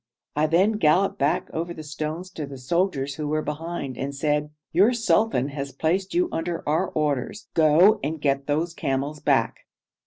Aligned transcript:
I 0.35 0.47
then 0.47 0.71
galloped 0.79 1.19
back 1.19 1.47
over 1.53 1.75
the 1.75 1.83
stones 1.83 2.31
to 2.31 2.47
the 2.47 2.57
soldiers 2.57 3.17
who 3.17 3.27
were 3.27 3.43
behind, 3.43 3.99
and 3.99 4.15
said, 4.15 4.49
'Your 4.71 4.93
sultan 4.93 5.49
has 5.49 5.71
placed 5.71 6.15
you 6.15 6.27
under 6.31 6.67
our 6.67 6.87
orders; 6.89 7.49
go 7.53 7.99
and 8.03 8.19
get 8.19 8.47
those 8.47 8.73
camels 8.73 9.19
back.' 9.19 9.57